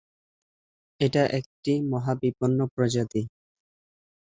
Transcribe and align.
এটা 1.01 1.23
একটি 1.39 1.73
মহাবিপন্ন 1.91 2.59
প্রজাতি। 2.75 3.21